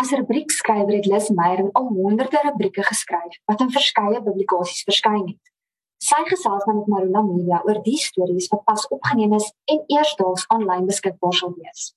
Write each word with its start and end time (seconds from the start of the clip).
As 0.00 0.12
rubriekskrywer 0.16 0.94
het 0.96 1.06
Les 1.06 1.28
Meyer 1.28 1.66
al 1.76 1.88
honderde 1.92 2.40
rubrieke 2.44 2.82
geskryf 2.82 3.34
wat 3.50 3.60
in 3.60 3.72
verskeie 3.74 4.22
publikasies 4.24 4.86
verskyn 4.88 5.26
het. 5.26 5.50
Sy 6.00 6.22
gesels 6.30 6.64
nou 6.64 6.78
met 6.78 6.86
Marula 6.88 7.20
Media 7.26 7.58
oor 7.68 7.82
die 7.84 7.98
stories 8.00 8.48
wat 8.48 8.62
pas 8.64 8.86
opgeneem 8.96 9.34
is 9.36 9.50
en 9.68 9.82
eersdaags 9.92 10.46
aanlyn 10.54 10.86
beskikbaar 10.88 11.36
sal 11.36 11.52
wees. 11.58 11.90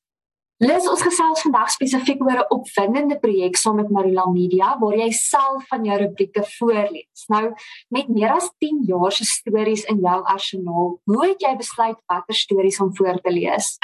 Les 0.63 0.89
ons 0.91 1.05
gesels 1.05 1.45
vandag 1.45 1.71
spesifiek 1.71 2.19
oor 2.25 2.41
'n 2.41 2.51
opwindende 2.57 3.19
projek 3.23 3.55
saam 3.61 3.79
met 3.79 3.89
Marula 3.89 4.27
Media 4.31 4.75
waar 4.81 4.97
jy 4.99 5.09
self 5.11 5.63
van 5.71 5.85
jou 5.85 5.97
rubrieke 6.03 6.43
voorlees. 6.57 7.23
Nou, 7.27 7.53
met 7.87 8.07
meer 8.09 8.35
as 8.35 8.51
10 8.59 8.83
jaar 8.91 9.11
se 9.11 9.25
stories 9.25 9.83
in 9.83 9.99
jou 9.99 10.19
arsenaal, 10.23 10.99
hoe 11.03 11.27
het 11.27 11.41
jy 11.41 11.55
besluit 11.55 11.97
watter 12.07 12.35
stories 12.35 12.79
om 12.79 12.95
voor 12.95 13.21
te 13.21 13.31
lees? 13.31 13.77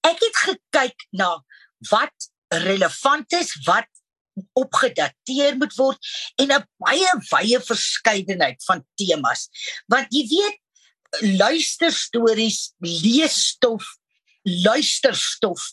Ek 0.00 0.18
het 0.18 0.36
gekyk 0.46 1.06
na 1.10 1.44
wat 1.90 2.31
relevant 2.64 3.32
is, 3.32 3.52
wat 3.64 3.88
opgedateer 4.56 5.56
moet 5.60 5.74
word 5.76 5.98
en 6.40 6.52
'n 6.52 6.64
baie 6.80 7.10
wye 7.30 7.60
verskeidenheid 7.60 8.64
van 8.64 8.84
temas. 8.96 9.48
Want 9.86 10.08
jy 10.10 10.24
weet 10.28 10.58
luisterstories, 11.38 12.72
leesstof, 12.80 13.84
luisterstof 14.42 15.72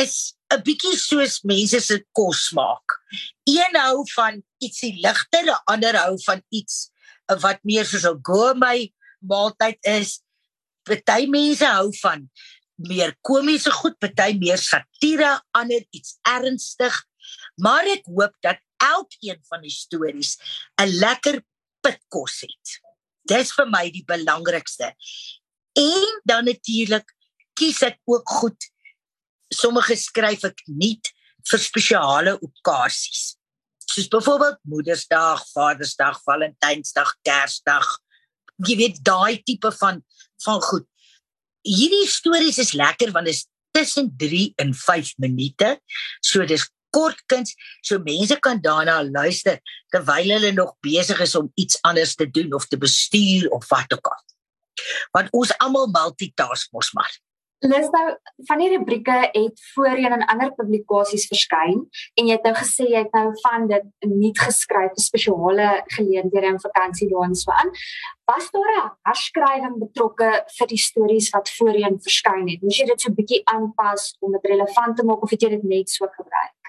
is 0.00 0.34
'n 0.52 0.62
bietjie 0.62 0.96
soos 0.96 1.42
mense 1.42 1.80
se 1.80 2.04
kos 2.12 2.50
maak. 2.52 2.86
Een 3.44 3.76
hou 3.76 4.04
van 4.14 4.42
ietsie 4.58 4.94
ligter, 5.00 5.44
'n 5.44 5.62
ander 5.66 5.96
hou 5.96 6.16
van 6.24 6.42
iets 6.50 6.90
wat 7.26 7.58
meer 7.62 7.84
soos 7.84 8.04
'n 8.04 8.20
gourmet 8.22 8.92
maaltyd 9.20 9.78
is. 9.84 10.20
Party 10.84 11.26
mense 11.26 11.66
hou 11.66 11.90
van 12.00 12.30
meer 12.76 13.14
komiese 13.24 13.72
goed, 13.72 13.96
party 13.98 14.36
meer 14.40 14.60
satire, 14.60 15.36
ander 15.56 15.84
iets 15.96 16.18
ernstig. 16.28 16.94
Maar 17.62 17.88
ek 17.96 18.08
hoop 18.12 18.34
dat 18.44 18.60
elkeen 18.82 19.40
van 19.48 19.62
die 19.64 19.72
stories 19.72 20.36
'n 20.80 20.90
lekker 21.00 21.42
pitkos 21.80 22.40
het. 22.44 22.80
Dis 23.24 23.52
vir 23.52 23.66
my 23.66 23.90
die 23.90 24.04
belangrikste. 24.04 24.94
En 25.74 26.20
dan 26.24 26.44
natuurlik 26.44 27.14
kies 27.54 27.82
ek 27.82 27.98
ook 28.04 28.28
goed. 28.28 28.70
Sommige 29.48 29.96
skryf 29.96 30.44
ek 30.44 30.62
nie 30.66 31.00
vir 31.50 31.58
spesiale 31.58 32.38
okasies. 32.40 33.36
Soos 33.86 34.08
byvoorbeeld 34.08 34.58
Moedersdag, 34.62 35.46
Vadersdag, 35.52 36.22
Valentynsdag, 36.22 37.14
Kersdag. 37.22 37.86
Jy 38.66 38.76
weet 38.76 39.04
daai 39.04 39.42
tipe 39.42 39.72
van 39.72 40.02
van 40.44 40.60
goed 40.60 40.86
hierdie 41.66 42.06
stories 42.10 42.60
is 42.62 42.72
lekker 42.78 43.12
want 43.14 43.26
dit 43.26 43.34
is 43.34 43.46
tussen 43.76 44.14
3 44.16 44.52
en 44.62 44.72
5 44.74 45.12
minute. 45.22 45.76
So 46.24 46.46
dis 46.48 46.64
kort 46.94 47.18
kuns, 47.28 47.52
so 47.84 48.00
mense 48.00 48.38
kan 48.40 48.62
daarna 48.64 49.02
luister 49.04 49.60
terwyl 49.92 50.32
hulle 50.36 50.52
nog 50.56 50.76
besig 50.84 51.20
is 51.20 51.34
om 51.36 51.50
iets 51.60 51.78
anders 51.84 52.14
te 52.16 52.28
doen 52.30 52.54
of 52.56 52.68
te 52.70 52.78
bestuur 52.80 53.50
of 53.52 53.68
wat 53.68 53.92
ook 53.92 54.12
al. 54.12 54.22
Want 55.16 55.32
ons 55.36 55.52
almal 55.64 55.90
multitask 55.92 56.72
mos 56.72 56.92
maar. 56.96 57.12
Lis 57.64 57.86
nou 57.88 58.04
van 58.44 58.60
die 58.60 58.68
rubrieke 58.68 59.14
het 59.32 59.60
voorheen 59.72 60.12
in 60.12 60.24
ander 60.28 60.50
publikasies 60.52 61.24
verskyn 61.30 61.86
en 62.20 62.28
jy 62.28 62.34
het 62.34 62.44
nou 62.44 62.52
gesê 62.58 62.84
jy 62.90 63.00
het 63.06 63.14
nou 63.16 63.30
van 63.40 63.64
dit 63.70 63.86
nie 64.10 64.32
geskryf 64.36 64.92
vir 64.92 65.04
spesiale 65.04 65.68
geleenthede 65.94 66.50
en 66.50 66.60
vakansie 66.60 67.08
daar 67.08 67.24
en 67.30 67.34
so 67.34 67.54
aan. 67.56 67.72
Was 68.28 68.50
daar 68.52 68.74
'n 68.76 68.92
herskrywing 69.08 69.78
betrokke 69.80 70.44
vir 70.58 70.66
die 70.68 70.82
stories 70.88 71.30
wat 71.30 71.48
voorheen 71.56 71.96
verskyn 72.08 72.48
het? 72.48 72.62
Moes 72.62 72.76
jy 72.76 72.86
dit 72.86 73.00
so 73.00 73.08
'n 73.08 73.14
bietjie 73.14 73.42
aanpas 73.44 74.16
om 74.20 74.32
dit 74.32 74.44
relevant 74.44 74.96
te 74.96 75.04
maak 75.04 75.22
of 75.22 75.30
het 75.30 75.42
jy 75.42 75.48
dit 75.48 75.64
net 75.64 75.88
so 75.88 76.06
gebruik? 76.06 76.62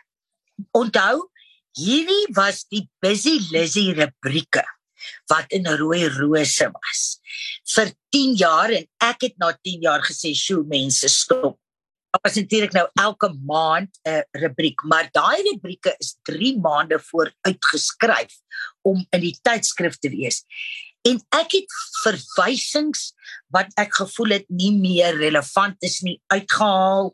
Onthou, 0.72 1.30
hierdie 1.76 2.28
was 2.34 2.66
die 2.70 2.90
Busy 3.00 3.40
Lizzy 3.52 3.92
rubrieke 3.92 4.64
wat 5.28 5.46
in 5.52 5.68
rooi 5.68 6.08
rose 6.08 6.72
was 6.72 7.17
vir 7.76 7.92
10 8.16 8.36
jaar 8.40 8.74
en 8.74 8.86
ek 9.04 9.28
het 9.28 9.38
na 9.42 9.52
10 9.54 9.82
jaar 9.82 10.02
gesê, 10.02 10.34
"Sjoe, 10.34 10.64
mense, 10.64 11.10
stop." 11.10 11.60
Ek 12.16 12.24
was 12.24 12.36
natuurlik 12.36 12.74
nou 12.74 12.88
elke 12.96 13.30
maand 13.46 13.90
'n 14.06 14.10
uh, 14.10 14.22
rubriek, 14.32 14.82
maar 14.84 15.10
daai 15.12 15.44
rubrieke 15.52 15.96
is 16.00 16.18
3 16.24 16.60
maande 16.60 17.00
voor 17.00 17.32
uitgeskryf 17.42 18.34
om 18.82 19.06
in 19.12 19.22
die 19.22 19.38
tydskrif 19.42 19.98
te 19.98 20.10
wees. 20.10 20.44
En 21.04 21.20
ek 21.30 21.52
het 21.52 21.72
verwysings 22.04 23.14
wat 23.54 23.68
ek 23.78 23.94
gevoel 23.94 24.40
het 24.40 24.48
nie 24.50 24.72
meer 24.72 25.16
relevant 25.16 25.76
is 25.80 26.02
nie 26.02 26.22
uitgehaal 26.28 27.14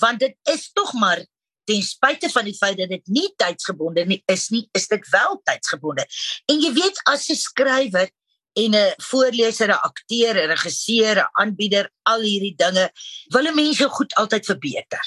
want 0.00 0.20
dit 0.20 0.36
is 0.52 0.68
tog 0.76 0.92
maar 1.00 1.22
ten 1.66 1.82
spyte 1.82 2.28
van 2.30 2.46
die 2.46 2.54
feit 2.54 2.76
dat 2.78 2.92
dit 2.92 3.08
nie 3.10 3.26
tydsgebonde 3.40 4.04
nie 4.06 4.20
is 4.30 4.48
nie, 4.54 4.66
is 4.76 4.86
dit 4.88 5.08
wel 5.10 5.40
tydsgebonde. 5.48 6.04
En 6.46 6.60
jy 6.62 6.72
weet 6.76 7.00
as 7.10 7.28
'n 7.30 7.34
skrywer 7.40 8.10
en 8.56 8.74
'n 8.74 8.94
voorleser, 9.10 9.68
'n 9.68 9.84
akteur, 9.90 10.34
'n 10.36 10.50
regisseur, 10.54 11.16
'n 11.18 11.30
aanbieder, 11.40 11.90
al 12.02 12.20
hierdie 12.20 12.56
dinge, 12.56 12.90
wil 13.34 13.54
mense 13.54 13.88
goed 13.88 14.14
altyd 14.14 14.44
verbeter. 14.46 15.04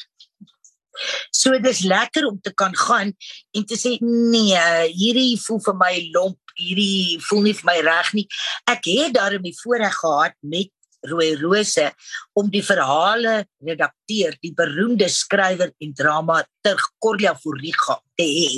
So 1.32 1.60
dis 1.60 1.80
lekker 1.80 2.26
om 2.28 2.40
te 2.42 2.54
kan 2.54 2.76
gaan 2.76 3.14
en 3.52 3.66
te 3.66 3.78
sê 3.80 3.98
nee, 4.02 4.64
hierdie 4.92 5.40
voel 5.40 5.62
vir 5.68 5.78
my 5.80 5.94
lomp, 6.14 6.40
hierdie 6.60 7.20
voel 7.30 7.42
nie 7.48 7.56
vir 7.56 7.70
my 7.72 7.78
reg 7.86 8.14
nie. 8.14 8.28
Ek 8.68 8.84
het 8.86 9.14
daarmee 9.16 9.56
voorreg 9.64 9.96
gehad 9.96 10.36
met 10.42 10.72
rooi 11.08 11.36
rose 11.40 11.86
om 12.34 12.50
die 12.52 12.64
verhale 12.66 13.46
redakteur 13.64 14.36
die 14.44 14.52
beroemde 14.56 15.08
skrywer 15.10 15.72
en 15.80 15.94
drama 15.96 16.42
ter 16.66 16.80
Corlia 17.00 17.36
Foriga 17.40 18.00
te 18.20 18.26
hê 18.28 18.50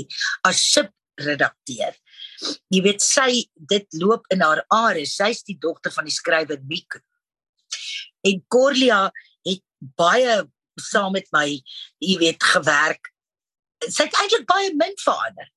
as 0.48 0.64
subredakteur. 0.72 1.94
Jy 2.74 2.82
weet 2.86 3.04
sy 3.04 3.46
dit 3.56 3.88
loop 4.02 4.26
in 4.34 4.42
haar 4.42 4.64
are. 4.74 5.06
Sy's 5.06 5.44
die 5.48 5.58
dogter 5.60 5.94
van 5.94 6.08
die 6.08 6.16
skrywer 6.16 6.62
Miek. 6.70 7.00
En 8.28 8.44
Corlia 8.52 9.08
het 9.48 9.64
baie 9.98 10.42
saam 10.82 11.16
met 11.18 11.28
my, 11.36 11.48
jy 12.02 12.18
weet, 12.22 12.44
gewerk. 12.54 13.12
Sy 13.88 14.08
het 14.08 14.20
eintlik 14.22 14.46
baie 14.50 14.72
min 14.78 14.94
verander. 15.02 15.50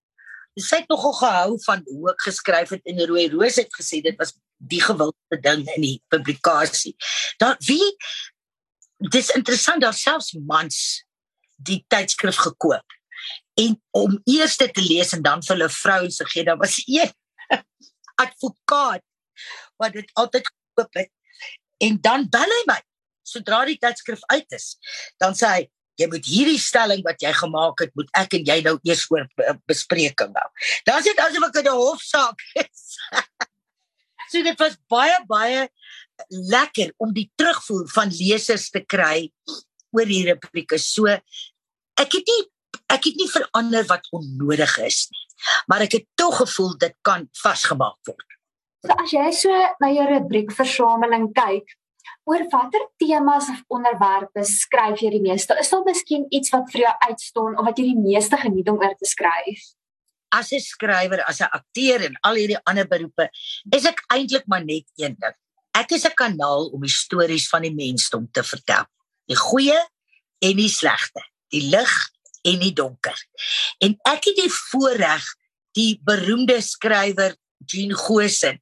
Sy 0.61 0.83
het 0.83 0.91
nogal 0.93 1.17
gehou 1.19 1.59
van 1.65 1.83
hoe 1.89 2.11
ek 2.13 2.27
geskryf 2.29 2.75
het 2.77 2.85
in 2.85 3.01
'n 3.01 3.09
rooi 3.11 3.29
roos 3.31 3.57
het 3.57 3.73
gesê 3.75 4.03
dit 4.03 4.17
was 4.19 4.35
die 4.59 4.81
gewilde 4.81 5.41
ding 5.41 5.67
in 5.77 5.83
die 5.83 6.03
publikasie. 6.09 6.95
Daar 7.39 7.57
wie 7.67 7.97
dis 8.99 9.31
interessant 9.35 9.83
dat 9.83 9.95
selfs 9.95 10.33
mans 10.47 11.05
die 11.57 11.85
tydskrif 11.89 12.37
gekoop 12.37 12.87
en 13.61 13.77
om 13.97 14.17
eers 14.31 14.57
te 14.57 14.71
lees 14.79 15.13
en 15.17 15.23
dan 15.23 15.43
vir 15.43 15.57
hulle 15.57 15.71
vrouens 15.71 16.17
te 16.17 16.27
gee. 16.31 16.45
Daar 16.45 16.61
was 16.61 16.81
een 16.87 17.13
advokaat 18.25 19.05
wat 19.81 19.93
dit 19.93 20.11
altyd 20.15 20.51
gekoop 20.51 21.01
het 21.03 21.11
en 21.83 21.99
dan 22.01 22.29
bel 22.31 22.57
hy 22.57 22.63
my 22.71 22.81
sodra 23.25 23.65
die 23.69 23.79
tydskrif 23.81 24.23
uit 24.33 24.57
is. 24.57 24.75
Dan 25.23 25.37
sê 25.39 25.51
hy 25.51 25.63
jy 26.01 26.09
moet 26.11 26.27
hierdie 26.27 26.59
stelling 26.59 27.05
wat 27.07 27.23
jy 27.23 27.31
gemaak 27.39 27.85
het, 27.85 27.93
moet 27.95 28.09
ek 28.19 28.35
en 28.41 28.49
jy 28.49 28.57
nou 28.67 28.75
eers 28.83 29.05
oor 29.15 29.29
bespreking 29.71 30.33
hou. 30.35 30.49
Dan 30.87 31.03
sê 31.03 31.13
dit 31.15 31.23
asof 31.23 31.47
ek 31.51 31.61
'n 31.71 31.79
hofsaak 31.79 32.47
is. 32.65 32.99
So 34.33 34.43
dit 34.43 34.59
was 34.59 34.77
baie 34.89 35.15
baie 35.29 35.69
lekker 36.31 36.95
om 37.03 37.13
die 37.15 37.31
terugvoer 37.37 37.85
van 37.93 38.11
lesers 38.11 38.71
te 38.71 38.81
kry 38.81 39.31
oor 39.95 40.09
die 40.09 40.25
rubrieke. 40.27 40.79
So 40.79 41.07
ek 41.07 42.17
het 42.19 42.25
nie 42.33 42.43
ek 42.93 43.05
het 43.11 43.17
nie 43.21 43.31
verander 43.31 43.87
wat 43.91 44.09
onnodig 44.13 44.79
is 44.79 45.07
nie. 45.11 45.25
Maar 45.67 45.87
ek 45.87 45.99
het 45.99 46.07
tog 46.15 46.37
gevoel 46.43 46.77
dit 46.79 46.95
kan 47.03 47.29
vasgemaak 47.43 47.99
word. 48.09 48.29
So 48.85 48.93
as 49.01 49.13
jy 49.13 49.31
so 49.33 49.63
na 49.81 49.91
jou 49.93 50.05
rubriekversameling 50.09 51.31
kyk, 51.37 51.77
oor 52.29 52.45
watter 52.53 52.85
temas 53.01 53.49
of 53.53 53.63
onderwerpe 53.69 54.45
skryf 54.49 55.01
jy 55.01 55.11
die 55.17 55.25
meeste? 55.25 55.57
Is 55.61 55.73
daar 55.73 55.85
miskien 55.85 56.27
iets 56.31 56.53
wat 56.53 56.69
vir 56.73 56.87
jou 56.87 56.95
uitstaan 57.09 57.57
of 57.59 57.65
wat 57.65 57.81
jy 57.81 57.91
die 57.93 58.05
meeste 58.05 58.37
geniet 58.41 58.69
om 58.73 58.81
oor 58.81 58.95
te 58.97 59.09
skryf? 59.09 59.73
as 60.35 60.53
'n 60.53 60.61
skrywer, 60.61 61.21
as 61.31 61.41
'n 61.41 61.51
akteur 61.59 62.03
en 62.03 62.19
al 62.27 62.35
hierdie 62.41 62.61
ander 62.69 62.87
beroepe, 62.89 63.29
is 63.71 63.85
ek 63.87 64.03
eintlik 64.15 64.47
maar 64.51 64.65
net 64.65 64.87
een 64.99 65.15
ding. 65.23 65.37
Ek 65.75 65.91
is 65.93 66.07
'n 66.07 66.15
kanaal 66.15 66.71
om 66.75 66.81
die 66.81 66.97
stories 67.03 67.49
van 67.49 67.63
die 67.63 67.75
mensdom 67.75 68.29
te 68.31 68.43
vertel. 68.43 68.85
Die 69.31 69.39
goeie 69.39 69.81
en 70.39 70.57
die 70.57 70.69
slegte, 70.69 71.23
die 71.51 71.65
lig 71.71 71.93
en 72.45 72.61
die 72.61 72.73
donker. 72.77 73.17
En 73.85 73.97
ek 74.11 74.29
het 74.31 74.37
die 74.43 74.53
voorreg 74.53 75.25
die 75.75 76.01
beroemde 76.07 76.61
skrywer 76.63 77.35
Jean 77.67 77.95
Gosen 77.97 78.61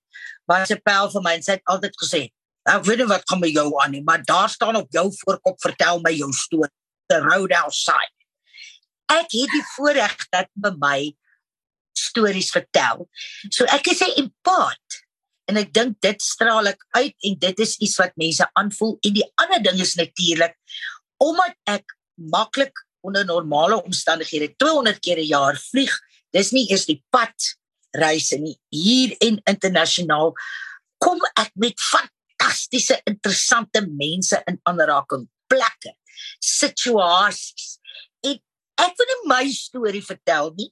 was 0.49 0.71
'n 0.71 0.81
pel 0.85 1.11
vir 1.11 1.23
my 1.23 1.35
en 1.35 1.43
sy 1.43 1.53
het 1.59 1.67
altyd 1.67 1.95
gesê, 2.03 2.23
"Ek 2.67 2.85
weet 2.85 2.99
nie 2.99 3.07
wat 3.07 3.27
kom 3.27 3.41
by 3.41 3.51
jou 3.51 3.69
aan 3.83 3.91
nie, 3.91 4.03
maar 4.03 4.23
daar 4.23 4.49
staan 4.49 4.77
op 4.77 4.89
jou 4.91 5.11
voorkop 5.11 5.61
vertel 5.61 6.01
my 6.01 6.13
jou 6.13 6.33
storie, 6.33 6.71
The 7.09 7.19
Road 7.21 7.53
Outside." 7.53 8.15
Ek 9.09 9.29
het 9.31 9.51
die 9.51 9.67
voorreg 9.77 10.17
dat 10.31 10.49
by 10.55 10.71
my 10.79 11.17
stories 11.93 12.51
vertel. 12.51 13.09
So 13.51 13.65
ek 13.65 13.87
is 13.87 14.01
'n 14.01 14.15
empaat 14.17 15.05
en 15.49 15.57
ek 15.57 15.73
dink 15.73 16.01
dit 16.01 16.23
straal 16.23 16.67
ek 16.67 16.81
uit 16.91 17.15
en 17.29 17.39
dit 17.39 17.61
is 17.61 17.77
iets 17.79 17.97
wat 17.97 18.17
mense 18.17 18.47
aanvoel 18.53 18.97
en 19.03 19.13
die 19.13 19.33
ander 19.43 19.63
ding 19.63 19.81
is 19.81 19.95
natuurlik 19.95 20.55
omdat 21.19 21.55
ek 21.67 21.85
maklik 22.17 22.73
onder 23.03 23.25
normale 23.27 23.83
omstandighede 23.83 24.55
200 24.57 25.01
keer 25.01 25.19
'n 25.19 25.27
jaar 25.27 25.57
vlieg. 25.71 25.93
Dis 26.31 26.51
nie 26.51 26.71
eers 26.71 26.87
die 26.87 27.03
pad 27.11 27.35
reise 27.91 28.39
nie. 28.39 28.57
Hier 28.69 29.17
en 29.21 29.41
internasionaal 29.45 30.33
kom 30.99 31.21
ek 31.37 31.51
met 31.55 31.81
fantastiese 31.81 33.01
interessante 33.05 33.83
mense 33.87 34.43
in 34.47 34.59
aanraking, 34.63 35.29
plekke, 35.47 35.95
situasies. 36.39 37.79
En 38.23 38.39
ek 38.77 38.97
wil 38.97 39.11
nie 39.11 39.21
my 39.27 39.45
storie 39.51 40.05
vertel 40.05 40.53
nie. 40.57 40.71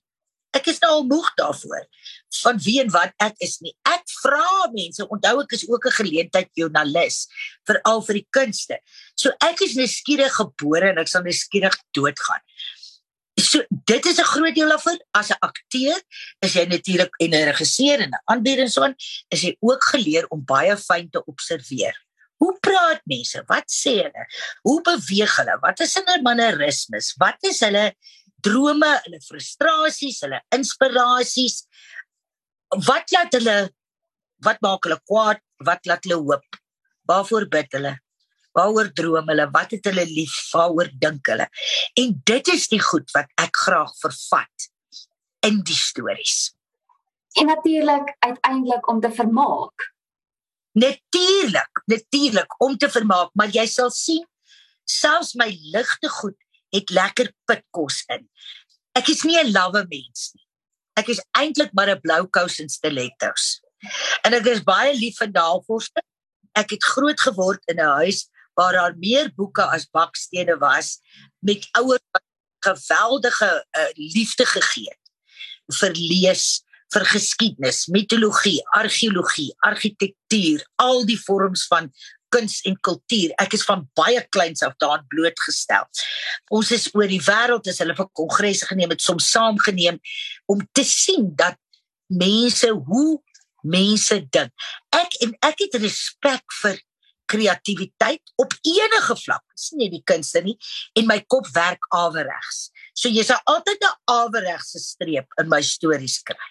Ek 0.56 0.67
is 0.67 0.81
nou 0.82 0.91
al 0.91 1.05
moeg 1.06 1.29
daarvoor 1.38 1.85
van 2.41 2.58
wie 2.64 2.81
en 2.82 2.91
wat 2.91 3.12
ek 3.23 3.37
is 3.44 3.58
nie. 3.62 3.73
Ek 3.87 4.02
vra 4.23 4.70
mense, 4.75 5.06
onthou 5.06 5.43
ek 5.44 5.55
is 5.55 5.67
ook 5.69 5.87
'n 5.87 5.99
geleentheid 6.00 6.50
joernalis 6.58 7.29
veral 7.67 8.02
vir 8.02 8.14
die 8.14 8.29
kunste. 8.31 8.79
So 9.14 9.31
ek 9.41 9.62
is 9.62 9.76
nuuskierig 9.76 10.35
gebore 10.35 10.91
en 10.91 10.99
ek 10.99 11.08
sal 11.08 11.23
nuuskierig 11.23 11.76
doodgaan. 11.94 12.43
So 13.38 13.62
dit 13.87 14.06
is 14.06 14.19
'n 14.19 14.32
groot 14.35 14.55
deel 14.55 14.69
daarvan 14.69 14.99
as 15.14 15.31
'n 15.31 15.38
akteur 15.41 15.99
is 16.43 16.55
jy 16.55 16.67
natuurlik 16.67 17.14
en 17.20 17.31
'n 17.35 17.49
regisseur 17.53 18.00
en 18.00 18.11
'n 18.11 18.23
aanbieder 18.26 18.69
so 18.69 18.85
is 19.31 19.43
jy 19.43 19.56
ook 19.61 19.82
geleer 19.85 20.26
om 20.31 20.44
baie 20.44 20.76
fyn 20.76 21.11
te 21.11 21.25
observeer. 21.25 21.94
Hoe 22.41 22.56
praat 22.61 23.00
mense? 23.05 23.43
Wat 23.46 23.69
sê 23.69 24.00
hulle? 24.00 24.25
Hoe 24.62 24.81
beweeg 24.81 25.37
hulle? 25.37 25.58
Wat 25.61 25.81
is 25.81 25.94
hulle 25.94 26.23
mannerismes? 26.23 27.12
Wat 27.20 27.37
is 27.44 27.61
hulle 27.61 27.94
drome, 28.43 28.91
hulle 29.07 29.21
frustrasies, 29.25 30.21
hulle 30.25 30.41
inspirasies. 30.57 31.65
Wat 32.87 33.13
laat 33.15 33.35
hulle 33.39 33.59
wat 34.45 34.61
maak 34.65 34.87
hulle 34.87 35.01
kwaad? 35.09 35.43
Wat 35.67 35.85
laat 35.89 36.07
hulle 36.07 36.21
hoop? 36.21 36.61
Waarvoor 37.11 37.49
bid 37.53 37.77
hulle? 37.77 37.97
Waaroor 38.57 38.91
droom 38.97 39.29
hulle? 39.31 39.47
Wat 39.53 39.75
het 39.77 39.87
hulle 39.91 40.07
lief? 40.09 40.37
Waaroor 40.55 40.91
dink 41.03 41.29
hulle? 41.31 41.47
En 42.01 42.17
dit 42.27 42.53
is 42.55 42.67
die 42.73 42.81
goed 42.83 43.11
wat 43.17 43.31
ek 43.43 43.63
graag 43.67 43.93
vervat 44.01 44.71
in 45.47 45.63
die 45.67 45.77
stories. 45.77 46.51
En 47.39 47.47
natuurlik 47.47 48.17
uiteindelik 48.19 48.89
om 48.91 49.01
te 49.01 49.11
vermaak. 49.15 49.87
Natuurlik, 50.73 51.83
natuurlik 51.91 52.55
om 52.63 52.77
te 52.79 52.91
vermaak, 52.91 53.31
maar 53.35 53.51
jy 53.55 53.67
sal 53.71 53.91
sien 53.95 54.27
selfs 54.91 55.37
my 55.39 55.47
ligte 55.71 56.11
goed 56.21 56.37
het 56.75 56.90
lekker 56.90 57.32
pitkos 57.46 58.05
in. 58.08 58.28
Ek 58.99 59.08
is 59.08 59.25
nie 59.25 59.38
'n 59.38 59.52
lawwe 59.52 59.87
mens 59.88 60.32
nie. 60.34 60.46
Ek 60.96 61.08
is 61.08 61.22
eintlik 61.38 61.72
maar 61.72 61.90
'n 61.90 62.00
blou 62.00 62.26
kous 62.26 62.61
en 62.61 62.69
stilettos. 62.69 63.61
En 64.25 64.34
ek 64.34 64.46
is 64.46 64.62
baie 64.62 64.94
lief 64.94 65.17
vir 65.19 65.31
navorste. 65.31 66.02
Ek 66.55 66.70
het 66.70 66.84
groot 66.84 67.20
geword 67.20 67.62
in 67.69 67.81
'n 67.81 67.96
huis 68.02 68.28
waar 68.55 68.72
daar 68.72 68.96
meer 68.96 69.32
boeke 69.34 69.62
as 69.62 69.87
bakstene 69.87 70.58
was 70.58 71.00
met 71.40 71.69
ouers 71.78 72.06
wat 72.12 72.25
geweldige 72.61 73.67
uh, 73.78 73.88
liefde 73.94 74.44
gegee 74.46 74.90
het 74.90 75.76
vir 75.81 75.94
lees, 75.94 76.62
vir 76.90 77.05
geskiedenis, 77.06 77.87
mitologie, 77.87 78.58
argeologie, 78.75 79.52
argitektuur, 79.67 80.64
al 80.82 81.05
die 81.06 81.19
vorms 81.22 81.67
van 81.70 81.93
kuns 82.32 82.61
en 82.69 82.77
kultuur. 82.87 83.35
Ek 83.43 83.56
is 83.59 83.65
van 83.69 83.87
baie 83.99 84.23
kleins 84.35 84.62
af 84.67 84.77
daaraan 84.82 85.06
blootgestel. 85.12 85.87
Ons 86.50 86.71
is 86.77 86.88
oor 86.94 87.11
die 87.11 87.23
wêreld 87.27 87.69
as 87.71 87.81
hulle 87.82 87.97
vir 87.99 88.11
kongresse 88.19 88.69
geneem 88.71 88.94
het, 88.94 89.03
soms 89.05 89.31
saamgeneem 89.35 89.99
om 90.50 90.62
te 90.73 90.85
sien 90.87 91.31
dat 91.37 91.59
mense 92.11 92.71
hoe 92.71 93.21
mense 93.62 94.17
dink. 94.32 94.55
Ek 94.97 95.19
en 95.25 95.35
ek 95.50 95.67
het 95.67 95.77
respek 95.82 96.59
vir 96.62 96.81
kreatiwiteit 97.31 98.32
op 98.43 98.55
enige 98.67 99.17
vlak. 99.23 99.44
Dis 99.55 99.71
nie 99.79 99.91
die 99.93 100.03
kunste 100.06 100.43
nie 100.43 100.56
en 100.99 101.06
my 101.11 101.21
kop 101.31 101.47
werk 101.55 101.87
averegs. 101.94 102.71
So 102.94 103.12
jy 103.12 103.23
sal 103.27 103.38
altyd 103.47 103.85
'n 103.87 103.94
averegse 104.11 104.82
streep 104.82 105.29
in 105.38 105.49
my 105.49 105.62
stories 105.62 106.19
kry. 106.23 106.50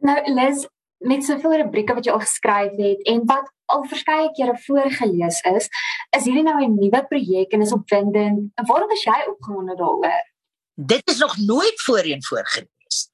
Nou 0.00 0.18
Liz, 0.34 0.64
met 0.98 1.24
soveel 1.24 1.56
rubrieke 1.62 1.94
wat 1.94 2.04
jy 2.04 2.12
al 2.12 2.24
geskryf 2.24 2.74
het 2.78 3.02
en 3.06 3.24
wat 3.26 3.50
al 3.70 3.84
verskeie 3.90 4.30
kere 4.36 4.56
voorgeles 4.64 5.40
is, 5.52 5.68
is 6.16 6.24
hierdie 6.24 6.42
nou 6.42 6.56
'n 6.64 6.78
nuwe 6.78 7.02
projek 7.06 7.52
en 7.52 7.60
is 7.60 7.72
opwindend. 7.72 8.50
En 8.54 8.66
waarom 8.66 8.90
is 8.90 9.04
jy 9.04 9.18
opgewonde 9.28 9.76
daaroor? 9.76 10.24
Dit 10.74 11.10
is 11.10 11.18
nog 11.18 11.36
nooit 11.36 11.82
voorheen 11.82 12.24
voorgeles. 12.24 13.10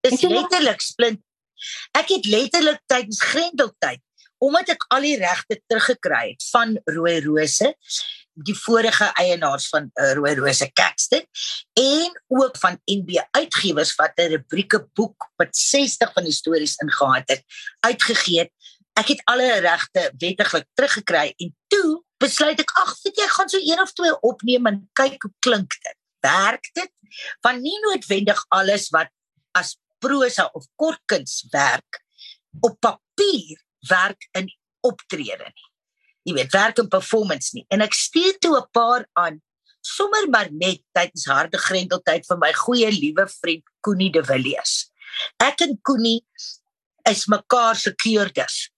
Dis 0.00 0.22
letterlik 0.22 0.80
splint. 0.80 1.20
Ek 1.92 2.08
het 2.08 2.26
letterlik 2.26 2.80
tydens 2.86 3.22
Grendeltyd 3.22 4.00
omdat 4.40 4.72
ek 4.72 4.86
al 4.88 5.04
die 5.04 5.18
regte 5.20 5.58
teruggekry 5.68 6.30
het 6.30 6.44
van 6.48 6.78
Rooi 6.88 7.20
Rose, 7.20 7.74
die 8.44 8.56
vorige 8.56 9.10
eienaars 9.20 9.68
van 9.68 9.90
uh, 9.94 10.12
Rooi 10.16 10.34
Rose 10.38 10.70
Caxton 10.72 11.24
en 11.80 12.22
ook 12.28 12.56
van 12.56 12.80
NB 12.84 13.20
Uitgewers 13.30 13.94
wat 13.94 14.12
'n 14.16 14.32
rubrieke 14.36 14.88
boek 14.94 15.30
met 15.36 15.56
60 15.56 16.12
van 16.12 16.24
die 16.24 16.32
stories 16.32 16.76
ingehaat 16.76 17.28
het, 17.28 17.44
uitgegee 17.80 18.38
het 18.38 18.52
ek 19.00 19.08
het 19.14 19.22
alle 19.24 19.60
regte 19.60 20.12
wettiglik 20.18 20.66
teruggekry 20.74 21.32
en 21.36 21.54
toe 21.72 22.02
besluit 22.20 22.60
ek 22.60 22.72
ag 22.82 22.92
weet 23.02 23.20
jy 23.22 23.28
gaan 23.28 23.48
so 23.48 23.58
een 23.60 23.80
of 23.80 23.92
twee 23.92 24.20
opneem 24.20 24.66
en 24.66 24.82
kyk 24.92 25.22
hoe 25.22 25.32
klink 25.38 25.76
dit. 25.80 25.96
Werk 26.20 26.68
dit? 26.76 26.92
Van 27.40 27.62
nie 27.62 27.78
noodwendig 27.86 28.44
alles 28.48 28.90
wat 28.92 29.08
as 29.56 29.78
prosa 29.98 30.50
of 30.52 30.66
kortkuns 30.76 31.46
werk 31.50 32.02
op 32.60 32.76
papier 32.80 33.56
werk 33.88 34.28
in 34.36 34.48
optrede 34.80 35.48
nie 35.48 35.69
jy 36.30 36.38
weet 36.38 36.56
werk 36.56 36.82
in 36.82 36.90
performance 36.92 37.54
nie 37.56 37.66
en 37.74 37.84
ek 37.86 37.96
stuur 37.98 38.38
toe 38.40 38.56
'n 38.58 38.68
paar 38.76 39.06
aan 39.24 39.40
sommer 39.80 40.28
maar 40.32 40.50
net 40.52 40.82
tydens 40.96 41.26
harde 41.26 41.58
grendeltyd 41.58 42.26
vir 42.30 42.38
my 42.38 42.52
goeie 42.64 42.90
liewe 42.90 43.26
vriend 43.40 43.64
Koenie 43.80 44.12
de 44.12 44.24
Villiers 44.32 44.90
ek 45.50 45.66
en 45.68 45.78
Koenie 45.82 46.20
is 47.10 47.26
mekaar 47.26 47.76
se 47.76 47.94
keurders 47.94 48.70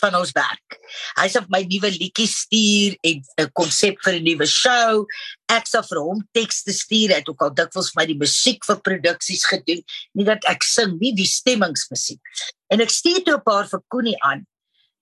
van 0.00 0.16
ons 0.18 0.32
werk. 0.36 0.76
Hy 1.16 1.26
sê 1.32 1.42
my 1.52 1.62
nuwe 1.68 1.90
liedjie 1.94 2.28
stuur 2.28 2.96
en 3.10 3.22
'n 3.44 3.50
konsep 3.60 3.96
vir 4.04 4.14
'n 4.18 4.24
nuwe 4.24 4.46
show. 4.46 5.06
Ek 5.48 5.66
sal 5.66 5.82
vir 5.82 6.00
hom 6.00 6.20
tekste 6.32 6.72
stuur. 6.72 7.08
Hy 7.10 7.20
het 7.20 7.28
ook 7.28 7.42
al 7.42 7.54
dikwels 7.54 7.90
vir 7.92 8.02
my 8.02 8.06
die 8.06 8.20
musiek 8.24 8.64
vir 8.64 8.80
produksies 8.80 9.44
gedoen. 9.44 9.82
Nie 10.14 10.24
dat 10.24 10.44
ek 10.44 10.62
sing 10.62 10.98
nie, 11.00 11.14
die 11.14 11.26
stemmingsmusiek. 11.26 12.20
En 12.70 12.80
ek 12.80 12.90
stuur 12.90 13.24
toe 13.24 13.36
'n 13.36 13.42
paar 13.42 13.66
vir 13.68 13.80
Koenie 13.88 14.20
aan. 14.22 14.46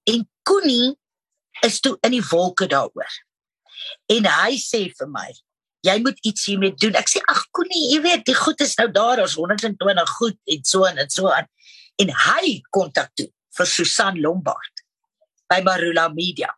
En 0.07 0.29
Koenie 0.45 0.97
is 1.63 1.81
toe 1.81 1.97
in 2.07 2.17
die 2.17 2.25
wolke 2.31 2.67
daaroor. 2.71 3.19
En 4.13 4.27
hy 4.29 4.57
sê 4.61 4.87
vir 4.97 5.11
my, 5.11 5.29
jy 5.85 5.97
moet 6.03 6.19
iets 6.27 6.49
hiermee 6.49 6.75
doen. 6.81 6.97
Ek 6.99 7.11
sê 7.13 7.21
ag 7.31 7.45
Koenie, 7.55 7.91
jy 7.93 8.01
weet, 8.05 8.25
die 8.27 8.37
goed 8.39 8.61
is 8.65 8.75
nou 8.81 8.89
daar, 8.93 9.23
ons 9.23 9.37
120 9.39 10.15
goed 10.19 10.39
en 10.55 10.65
so 10.65 10.89
en 10.89 11.11
so 11.13 11.31
aan. 11.33 11.49
En 12.01 12.11
hy 12.11 12.59
kontak 12.75 13.13
toe 13.19 13.29
vir 13.55 13.71
Susan 13.71 14.19
Lombard 14.23 14.85
by 15.53 15.61
Marula 15.67 16.09
Media 16.15 16.51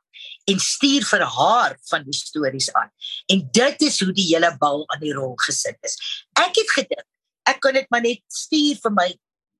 en 0.48 0.60
stuur 0.62 1.04
vir 1.04 1.26
haar 1.28 1.74
van 1.90 2.06
die 2.06 2.14
stories 2.16 2.70
aan. 2.78 2.88
En 3.32 3.42
dit 3.52 3.82
is 3.88 3.98
hoe 4.00 4.14
die 4.16 4.28
hele 4.30 4.52
bal 4.60 4.86
aan 4.94 5.02
die 5.02 5.12
rol 5.12 5.34
gesit 5.42 5.76
is. 5.84 5.98
Ek 6.38 6.54
het 6.56 6.72
gedink 6.78 7.04
ek 7.46 7.62
kan 7.62 7.76
dit 7.78 7.86
maar 7.90 8.02
net 8.04 8.22
stuur 8.32 8.78
vir 8.82 8.94
my 8.94 9.06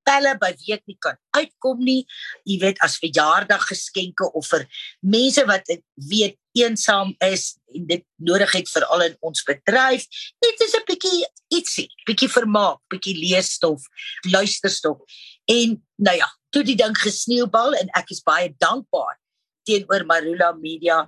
pelle 0.06 0.36
by 0.40 0.52
wie 0.62 0.75
ek 0.76 0.84
nie 0.86 0.98
kan 1.02 1.18
uitkom 1.36 1.82
nie. 1.82 2.06
Jy 2.48 2.60
weet 2.62 2.80
as 2.86 2.98
verjaardag 3.02 3.66
geskenke 3.68 4.28
of 4.32 4.46
vir 4.52 4.66
mense 5.02 5.44
wat 5.50 5.68
weet 6.10 6.38
eensaam 6.56 7.12
is 7.26 7.56
en 7.75 7.84
dit 7.90 8.04
nodig 8.25 8.52
het 8.56 8.70
vir 8.72 8.86
al 8.94 9.04
in 9.10 9.16
ons 9.28 9.44
bedryf. 9.44 10.06
Dit 10.40 10.62
is 10.64 10.75
'n 10.75 10.86
bietjie 10.88 11.26
ietsie, 11.52 11.88
bietjie 12.06 12.30
vermaak, 12.32 12.80
bietjie 12.88 13.16
leesstof, 13.18 13.82
luisterstof. 14.25 14.98
En 15.44 15.82
nou 15.96 16.16
ja, 16.16 16.28
toe 16.50 16.62
die 16.62 16.76
ding 16.76 16.96
gesneeubal 16.96 17.75
en 17.75 17.88
ek 17.94 18.10
is 18.10 18.22
baie 18.22 18.54
dankbaar 18.58 19.18
teenoor 19.66 20.06
Marula 20.06 20.52
Media 20.52 21.04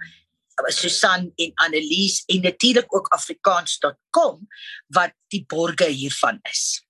Susan 0.69 1.33
en 1.37 1.53
Annelies 1.55 2.25
en 2.27 2.41
natuurlik 2.43 2.95
ook 2.95 3.07
afrikaans.com 3.15 4.47
wat 4.95 5.15
die 5.29 5.45
borge 5.47 5.87
hiervan 5.87 6.41
is. 6.51 6.83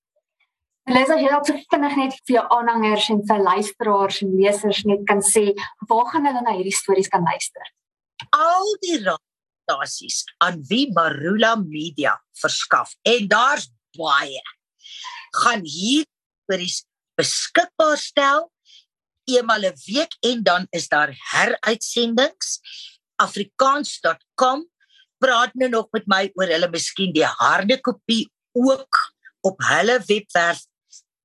Lesa, 0.88 1.18
jy 1.20 1.28
het 1.28 1.48
vinnig 1.68 1.96
net 2.00 2.14
vir 2.24 2.38
jou 2.38 2.42
aanhangers 2.54 3.10
en 3.12 3.18
vir 3.28 3.42
luisteraars 3.44 4.22
en 4.24 4.30
lesers 4.38 4.78
net 4.88 5.02
kan 5.08 5.18
sê 5.20 5.50
waar 5.90 6.06
gaan 6.08 6.24
hulle 6.24 6.40
na 6.46 6.54
hierdie 6.56 6.72
stories 6.72 7.10
kan 7.12 7.26
luister? 7.28 7.66
Al 8.32 8.70
die 8.80 8.96
rasies 9.04 10.22
aan 10.44 10.62
wie 10.70 10.86
Marula 10.96 11.56
Media 11.60 12.14
verskaf 12.40 12.94
en 13.04 13.28
daar's 13.28 13.68
baie 13.98 14.40
gaan 15.42 15.66
hier 15.68 16.06
stories 16.46 16.78
beskikbaar 17.20 18.00
stel 18.00 18.48
eenmal 19.28 19.68
'n 19.68 19.76
week 19.92 20.16
en 20.24 20.42
dan 20.42 20.66
is 20.72 20.88
daar 20.88 21.12
heruitsendings 21.34 22.60
afrikaans.com 23.20 24.64
praat 25.20 25.52
nou 25.54 25.68
nog 25.68 25.92
met 25.92 26.06
my 26.06 26.24
oor 26.32 26.48
hulle 26.48 26.72
miskien 26.72 27.12
die 27.12 27.28
harde 27.28 27.76
kopie 27.76 28.24
ook 28.56 29.04
op 29.44 29.60
hulle 29.68 30.00
webwerf 30.08 30.64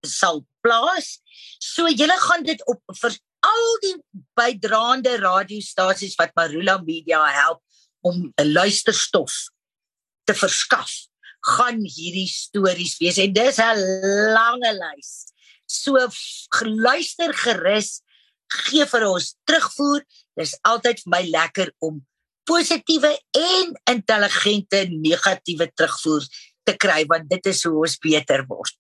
sal 0.05 0.43
plaas 0.62 1.19
so 1.60 1.88
julle 1.88 2.17
gaan 2.27 2.43
dit 2.43 2.62
op 2.67 2.81
vir 3.01 3.17
al 3.43 3.69
die 3.83 3.95
bydraende 4.38 5.17
radiostasies 5.19 6.15
wat 6.19 6.36
Marula 6.36 6.77
Media 6.83 7.24
help 7.31 7.62
om 8.03 8.31
'n 8.39 8.51
luisterstof 8.51 9.33
te 10.24 10.33
verskaf 10.33 10.91
gaan 11.43 11.81
hierdie 11.83 12.27
stories 12.27 12.98
wees 13.01 13.19
en 13.19 13.33
dis 13.33 13.60
'n 13.60 13.79
lange 14.36 14.72
lys. 14.79 15.33
So 15.67 15.98
geluister 16.60 17.33
gerus, 17.33 18.01
gee 18.48 18.86
vir 18.86 19.07
ons 19.07 19.36
terugvoer. 19.45 20.03
Dis 20.38 20.57
altyd 20.62 21.03
vir 21.03 21.12
my 21.12 21.24
lekker 21.27 21.74
om 21.79 22.05
positiewe 22.45 23.12
en 23.31 23.75
intelligente 23.88 24.88
negatiewe 24.89 25.72
terugvoer 25.75 26.24
te 26.63 26.75
kry 26.77 27.05
want 27.05 27.29
dit 27.29 27.45
is 27.45 27.63
hoe 27.63 27.79
ons 27.83 27.98
beter 27.98 28.45
word. 28.48 28.75